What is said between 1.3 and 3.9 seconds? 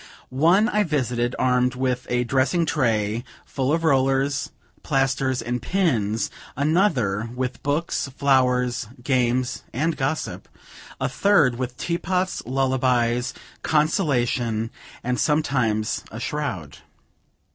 armed with a dressing tray, full of